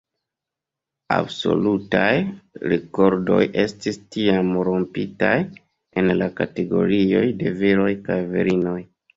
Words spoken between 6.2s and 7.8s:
la kategorioj de